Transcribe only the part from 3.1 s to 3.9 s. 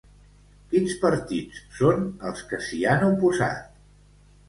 oposat?